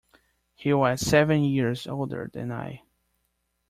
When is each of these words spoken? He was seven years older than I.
He 0.55 0.73
was 0.73 0.99
seven 0.99 1.43
years 1.43 1.85
older 1.85 2.27
than 2.33 2.51
I. 2.51 2.81